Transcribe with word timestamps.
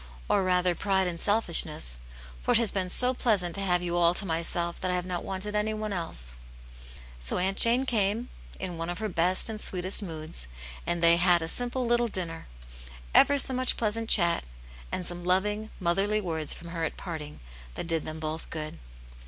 Or 0.27 0.41
rather, 0.41 0.73
pride 0.73 1.07
and 1.07 1.21
selfishness, 1.21 1.99
for 2.41 2.53
it 2.53 2.57
has 2.57 2.71
been 2.71 2.89
so 2.89 3.13
pleasant 3.13 3.53
to 3.53 3.61
have 3.61 3.83
you 3.83 3.95
all 3.95 4.15
to 4.15 4.25
myself 4.25 4.79
that 4.81 4.89
I 4.89 4.95
have 4.95 5.05
not 5.05 5.23
wanted 5.23 5.55
anyone 5.55 5.93
else." 5.93 6.33
So 7.19 7.37
Aunt 7.37 7.55
Jane 7.59 7.85
camei, 7.85 8.25
in 8.59 8.79
one 8.79 8.89
of 8.89 8.97
her 8.97 9.09
best 9.09 9.47
and 9.47 9.61
sweetest 9.61 10.01
moods, 10.01 10.47
and 10.87 11.03
they 11.03 11.17
had 11.17 11.43
a 11.43 11.47
simple 11.47 11.85
little 11.85 12.07
dinner, 12.07 12.47
ever 13.13 13.37
so 13.37 13.53
much 13.53 13.77
pleasant 13.77 14.09
chat, 14.09 14.43
and 14.91 15.05
some 15.05 15.23
loving, 15.23 15.69
motherly 15.79 16.19
words 16.19 16.51
from 16.51 16.69
her 16.69 16.83
at 16.83 16.97
parting, 16.97 17.39
that 17.75 17.85
did 17.85 18.03
them 18.03 18.19
both 18.19 18.49
good. 18.49 18.79